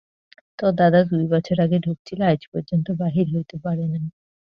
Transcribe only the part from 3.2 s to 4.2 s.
হইতে পারে নাই।